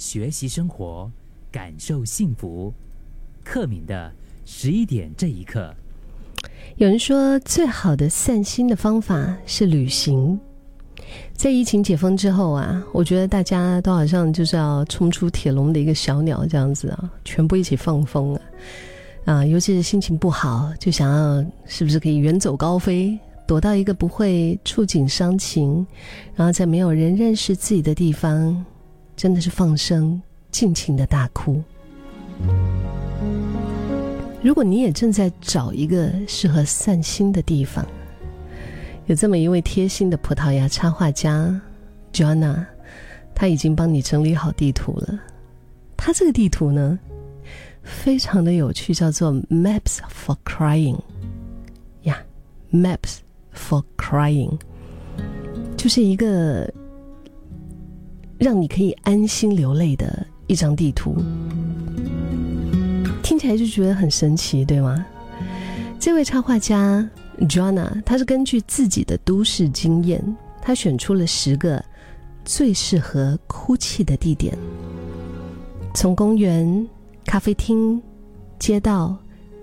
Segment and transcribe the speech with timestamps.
[0.00, 1.10] 学习生活，
[1.52, 2.72] 感受幸福。
[3.44, 4.10] 克敏的
[4.46, 5.74] 十一点这一刻，
[6.76, 10.40] 有人说，最好的散心的方法是旅行。
[11.34, 18.40] 在疫情解封之后啊，我觉得大家都好像就是要冲出铁笼的一个小鸟这样子啊，全部一起放风啊！
[19.26, 25.86] 啊，尤其是心情不好，就想要是不是可以远走高飞，躲到一个不会触景伤情，
[26.34, 28.64] 然后在没有人认识自己的地方，
[29.20, 30.18] 真的是放声
[30.50, 31.62] 尽情的大哭。
[34.42, 37.86] 如果你也正在找一个适合散心的地方，
[39.08, 41.60] 有这么一位贴心的葡萄牙插画家
[42.14, 42.64] Joanna，
[43.34, 45.20] 他已经帮你整理好地图了。
[45.98, 46.98] 他这个地图呢，
[47.82, 50.98] 非常的有趣，叫做 Maps for Crying。
[52.04, 52.16] 呀
[52.72, 53.18] ，Maps
[53.54, 54.58] for Crying，
[55.76, 56.72] 就是一个
[58.40, 61.14] 让你可以安心流泪的一张地图。
[63.22, 65.06] 听起来就觉得很神奇，对吗？
[66.00, 67.06] 这位插画家
[67.40, 70.24] Joanna，他是根据自己的都市经验，
[70.62, 71.84] 他选出了十个
[72.44, 74.56] 最适合哭泣的地点，
[75.94, 76.88] 从公园、
[77.26, 78.02] 咖啡厅、
[78.58, 79.14] 街道，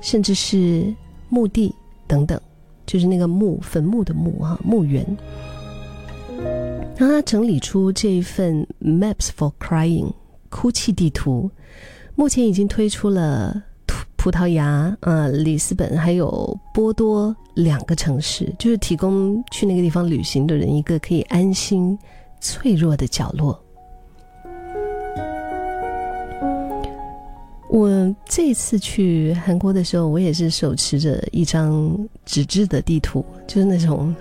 [0.00, 0.92] 甚至是
[1.28, 1.74] 墓地
[2.06, 2.40] 等等，
[2.86, 5.06] 就是那个墓坟墓的墓哈墓园，
[6.96, 10.12] 让他整理出这一份 Maps for Crying
[10.50, 11.50] 哭泣地图。
[12.14, 13.62] 目前已经推出了
[14.16, 21.98] 葡萄牙、呃里斯本还有波多两个城市，就是提供去那个地方旅行的人一个可以安心、
[22.40, 23.58] 脆弱的角落。
[27.68, 34.14] 我这次去韩国的时候，我也是手持着一张纸质的地图，就是那种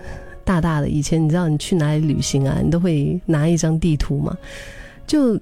[0.52, 0.90] 大大的。
[0.90, 4.38] 以前你知道你去哪里旅行啊，你都会拿一张地图嘛。
[5.08, 5.40] 就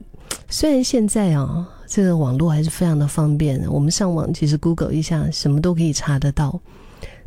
[0.49, 1.67] 虽然现在啊。
[1.91, 6.61] 这个网络还是非常的方便，我们上网其实 Google 一下，什么都可以查得到。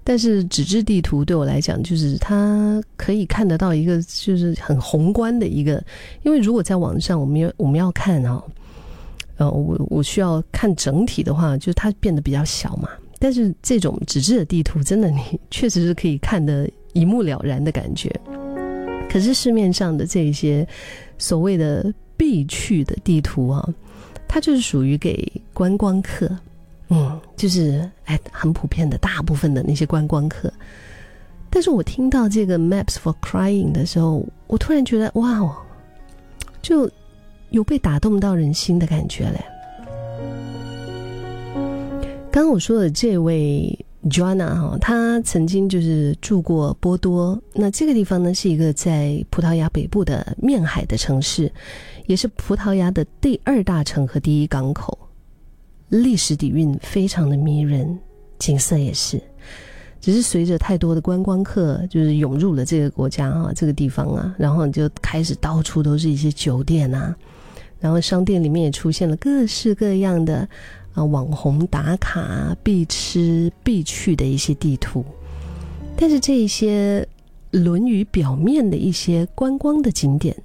[0.04, 5.82] 但是纸质地图对我来讲，就是它可以看得到一个，就是很宏观的一个。
[6.22, 8.40] 因为如果在网上，我们要我们要看啊，
[9.38, 12.88] 呃，我我需要看整体的话，就是它变得比较小嘛。
[13.18, 15.20] 但是这种纸质的地图，真的你
[15.50, 18.10] 确实是可以看得一目了然的感觉。
[19.08, 20.66] 可是市面上的这些
[21.18, 23.68] 所谓的必去的地图啊。
[24.28, 26.26] 它就是属于给观光客，
[26.88, 30.50] 嗯，就是哎，很普遍的，大部分的那些观光客。
[31.50, 35.54] 但是我听到这个 Maps for Crying 的时候，我突然觉得，哇哦，
[36.62, 36.90] 就
[37.50, 39.44] 有被打动到人心的感觉嘞。
[42.30, 43.78] 刚刚我说的这位
[44.10, 51.50] Joanna 哈，她曾经就是住过波多，那这个地方呢是一个在葡萄牙北部的面海的城市。
[52.06, 54.98] 也是葡萄牙的第二大城和第一港口，
[55.88, 57.96] 历史底蕴非常的迷人，
[58.40, 59.22] 景色也是。
[60.00, 67.14] 只是随着太多的观光客就是涌入了这个国家啊，这个地方啊，然后就开始到处都是一些酒店啊，
[67.78, 70.46] 然后商店里面也出现了各式各样的
[70.94, 75.04] 啊网红打卡必吃必去的一些地图。
[75.96, 77.06] 但是这一些
[77.50, 80.36] 沦于表面的一些观光的景点。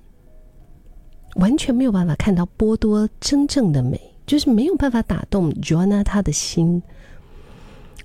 [1.35, 6.81] 完全没有办法看到波多真正的美，就是没有办法打动 Joanna 她的心。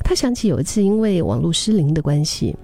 [0.05, 2.55] 他想起有一次因为网络失灵的关系，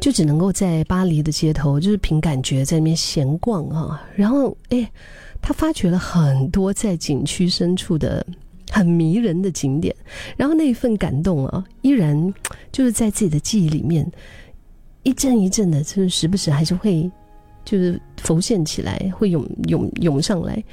[0.00, 4.02] 就只能够在巴黎的街头，就是凭感觉在那边闲逛啊。
[4.16, 4.90] 然后，哎，
[5.42, 8.26] 他发掘了很多在景区深处的
[8.70, 9.94] 很迷人的景点。
[10.36, 12.34] 然后那一份感动啊，依然
[12.72, 14.10] 就是在自己的记忆里面
[15.02, 17.10] 一阵一阵的，就是时不时还是会。
[17.62, 20.64] 就是浮现起来，会涌涌涌上来，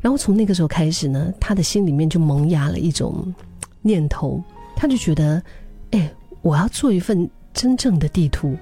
[0.00, 3.34] 然后从那个时候开始呢，他的心里面就萌芽了一种
[3.82, 4.40] 念头，
[4.76, 5.42] 他就觉得，
[5.90, 6.10] 哎，
[6.42, 8.56] 我要做一份真正的地图。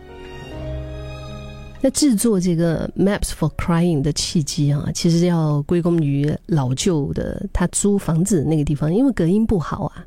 [1.84, 10.06] 那制作这个 Maps for Crying 的契机啊，其实要归功于老旧的他租房子那个地方，因为隔音不好啊，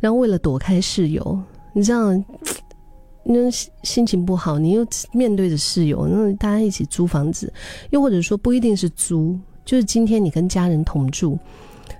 [0.00, 1.38] 然后为了躲开室友，
[1.74, 2.12] 你知道。
[3.24, 7.52] 那心情不好，你又面对着室友，那大家一起租房子，
[7.90, 11.38] 又或者说不一定是租，就是今天你跟家人同住，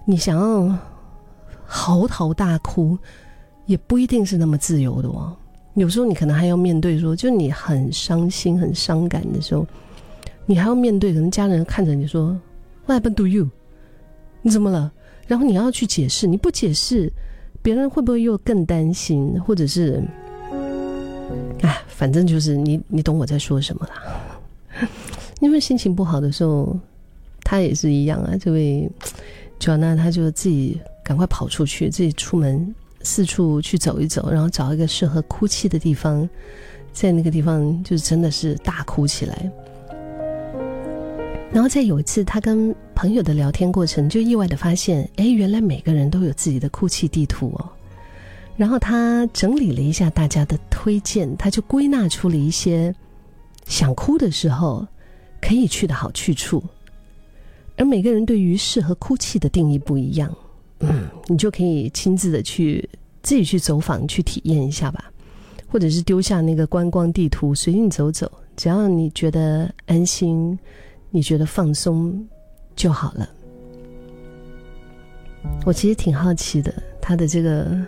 [0.06, 0.74] 你想要
[1.66, 2.96] 嚎啕大哭，
[3.66, 5.36] 也不一定是那么自由的哦。
[5.74, 9.66] 有时候你可能还要面对说，就你很伤心、很伤感的时候，
[10.44, 12.38] 你还要面对，可能家人看着你说
[12.86, 13.48] “What happened to you？”
[14.42, 14.92] 你怎么了？
[15.26, 17.10] 然后你要去解释，你不解释，
[17.62, 20.02] 别人会不会又更担心，或者是？
[21.62, 24.88] 哎，反正就是你，你懂我在说什么啦。
[25.40, 26.78] 因为心情不好的时候，
[27.44, 28.36] 他也是一样啊。
[28.36, 28.90] 这位
[29.58, 36.28] Joanna，他就自己赶快跑出去，自己出门四处去走一走，然后找一个适合哭泣的地方，
[36.92, 39.50] 在那个地方就真的是大哭起来。
[41.52, 47.68] 然后在有一次，他跟朋友的聊天过程，就意外的发现，哎，原来每个人都有自己的哭泣地图哦。
[48.56, 52.94] 然后他整理了一下大家的推荐，他就归纳出了一些
[53.66, 54.86] 想哭的时候
[55.40, 56.62] 可以去的好去处。
[57.76, 60.34] 而每个人对于适合哭泣的定义不一样，
[60.82, 62.86] 嗯， 你就可以亲自的去
[63.22, 65.10] 自己去走访去体验一下吧，
[65.66, 70.58] 或者是丢下那个观光地图，随你走走，只要你觉得安心。
[71.14, 72.26] 你觉得放松
[72.74, 73.28] 就好了。
[75.66, 77.86] 我其实挺好奇的，他的这个，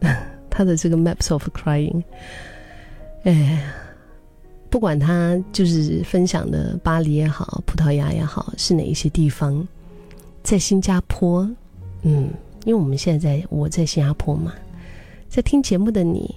[0.50, 2.02] 他的这个 Maps of Crying，
[3.22, 3.72] 哎，
[4.68, 9.64] 不管他就是分享的巴黎也好，葡萄牙也好，是哪一些地方，
[10.42, 11.48] 在新加坡，
[12.02, 12.30] 嗯，
[12.64, 14.54] 因为我们现在在我在新加坡嘛，
[15.28, 16.34] 在听节目的你，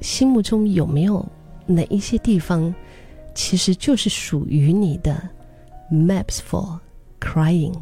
[0.00, 1.24] 心目中有没有
[1.66, 2.74] 哪一些地方，
[3.34, 5.22] 其实就是属于你的
[5.90, 6.78] ？Maps for
[7.20, 7.74] crying.